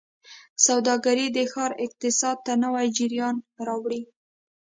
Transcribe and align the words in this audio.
سوداګرۍ 0.65 1.27
د 1.33 1.39
ښار 1.51 1.71
اقتصاد 1.85 2.37
ته 2.45 2.53
نوي 2.63 2.87
جریان 2.97 3.35
راوړي. 3.67 4.01